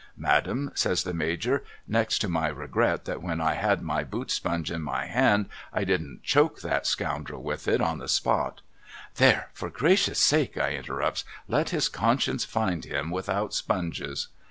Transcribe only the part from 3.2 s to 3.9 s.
when I had